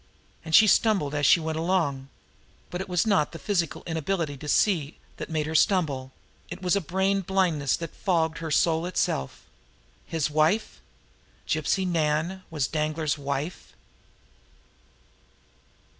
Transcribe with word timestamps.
And 0.43 0.55
she 0.55 0.65
stumbled 0.65 1.13
as 1.13 1.27
she 1.27 1.39
went 1.39 1.59
along. 1.59 2.09
But 2.71 2.81
it 2.81 2.89
was 2.89 3.05
not 3.05 3.33
the 3.33 3.37
physical 3.37 3.83
inability 3.85 4.35
to 4.37 4.47
see 4.47 4.97
that 5.17 5.29
made 5.29 5.45
her 5.45 5.53
stumble 5.53 6.11
it 6.49 6.59
was 6.59 6.75
a 6.75 6.81
brain 6.81 7.21
blindness 7.21 7.77
that 7.77 7.93
fogged 7.95 8.39
her 8.39 8.49
soul 8.49 8.87
itself. 8.87 9.45
His 10.07 10.31
wife! 10.31 10.81
Gypsy 11.47 11.85
Nan 11.85 12.41
was 12.49 12.65
Danglar's 12.67 13.19
wife. 13.19 13.73